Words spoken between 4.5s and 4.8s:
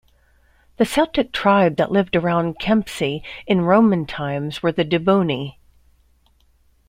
were